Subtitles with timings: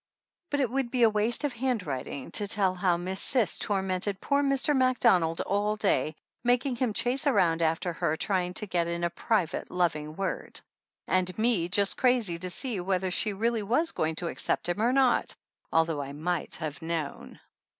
[0.49, 4.41] But it would be a waste of handwriting to tell how Miss Cis tormented poor
[4.41, 4.75] Mr.
[4.75, 9.69] Macdonald all day, making him chase around after her trying to get in a private,
[9.69, 10.59] loving word;
[11.07, 14.91] and me just crazy to see whether she really was going to accept him or
[14.91, 15.35] not,
[15.71, 17.39] al though I might have known